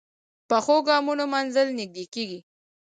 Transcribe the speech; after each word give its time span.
پخو 0.49 0.75
ګامونو 0.87 1.23
منزل 1.33 1.67
نږدې 1.79 2.05
کېږي 2.13 2.39